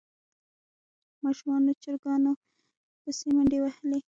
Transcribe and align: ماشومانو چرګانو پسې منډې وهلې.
ماشومانو 1.23 1.71
چرګانو 1.83 2.31
پسې 3.03 3.27
منډې 3.35 3.57
وهلې. 3.61 3.99